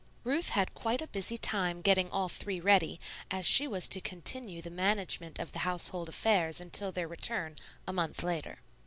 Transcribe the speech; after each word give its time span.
Ruth 0.23 0.49
had 0.49 0.73
quite 0.73 0.99
a 0.99 1.05
busy 1.07 1.37
time 1.37 1.81
getting 1.81 2.09
all 2.09 2.27
three 2.27 2.59
ready, 2.59 2.99
as 3.29 3.45
she 3.45 3.67
was 3.67 3.87
to 3.89 4.01
continue 4.01 4.59
the 4.59 4.71
management 4.71 5.37
of 5.37 5.51
the 5.51 5.59
household 5.59 6.09
affairs 6.09 6.59
until 6.59 6.91
their 6.91 7.07
return, 7.07 7.55
a 7.87 7.93
month 7.93 8.23
later. 8.23 8.61